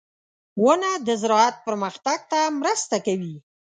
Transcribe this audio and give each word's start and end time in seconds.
•ونه 0.63 0.91
د 1.07 1.09
زراعت 1.21 1.55
پرمختګ 1.67 2.19
ته 2.31 2.39
مرسته 2.59 2.95
کوي. 3.05 3.35